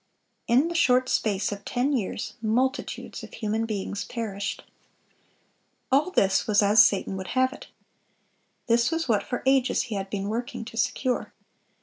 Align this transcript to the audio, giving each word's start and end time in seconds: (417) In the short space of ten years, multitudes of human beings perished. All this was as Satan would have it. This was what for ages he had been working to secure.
(417) 0.47 0.63
In 0.63 0.67
the 0.67 0.73
short 0.75 1.09
space 1.09 1.51
of 1.51 1.63
ten 1.63 1.93
years, 1.93 2.33
multitudes 2.41 3.21
of 3.21 3.35
human 3.35 3.67
beings 3.67 4.03
perished. 4.03 4.63
All 5.91 6.09
this 6.09 6.47
was 6.47 6.63
as 6.63 6.83
Satan 6.83 7.15
would 7.17 7.37
have 7.37 7.53
it. 7.53 7.67
This 8.65 8.89
was 8.89 9.07
what 9.07 9.21
for 9.21 9.43
ages 9.45 9.83
he 9.83 9.93
had 9.93 10.09
been 10.09 10.27
working 10.27 10.65
to 10.65 10.75
secure. 10.75 11.33